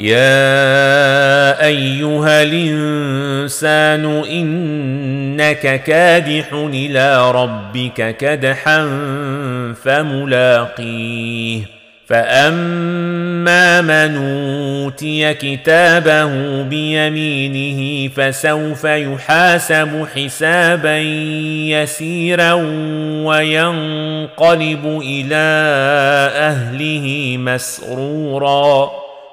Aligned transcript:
يا 0.00 1.64
ايها 1.66 2.42
الانسان 2.42 4.04
انك 4.24 5.82
كادح 5.82 6.52
إلى 6.52 7.30
ربك 7.30 8.16
كدحا 8.16 8.88
فملاقيه 9.84 11.60
فاما 12.06 13.80
من 13.80 14.16
اوتي 14.16 15.34
كتابه 15.34 16.62
بيمينه 16.62 18.08
فسوف 18.08 18.84
يحاسب 18.84 20.06
حسابا 20.16 20.98
يسيرا 21.68 22.52
وينقلب 23.24 25.00
إلى 25.04 25.46
اهله 26.34 27.36
مسرورا 27.38 29.07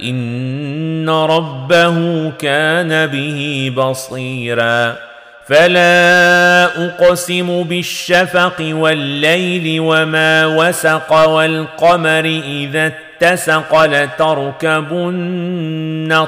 إن 0.00 1.10
ربه 1.10 2.30
كان 2.30 3.06
به 3.06 3.72
بصيرا. 3.76 4.96
فلا 5.46 6.64
أقسم 6.64 7.62
بالشفق 7.62 8.54
والليل 8.60 9.80
وما 9.80 10.46
وسق 10.46 11.12
والقمر 11.12 12.42
إذا 12.46 12.92
اتسق 13.22 13.84
لتركبن 13.84 15.04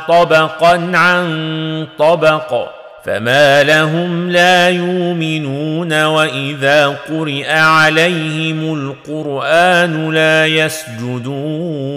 طبقا 0.08 0.90
عن 0.94 1.86
طبق. 1.98 2.68
فما 3.04 3.62
لهم 3.62 4.30
لا 4.30 4.68
يؤمنون 4.68 6.04
وإذا 6.04 6.86
قرئ 6.86 7.50
عليهم 7.50 8.74
القرآن 8.74 10.10
لا 10.10 10.46
يسجدون. 10.46 11.96